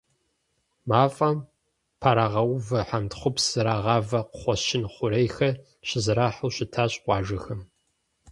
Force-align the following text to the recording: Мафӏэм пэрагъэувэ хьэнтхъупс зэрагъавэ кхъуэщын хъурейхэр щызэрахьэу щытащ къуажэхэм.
Мафӏэм 0.87 1.37
пэрагъэувэ 2.01 2.79
хьэнтхъупс 2.87 3.43
зэрагъавэ 3.51 4.19
кхъуэщын 4.33 4.83
хъурейхэр 4.93 5.55
щызэрахьэу 5.87 6.53
щытащ 6.55 6.93
къуажэхэм. 7.03 7.61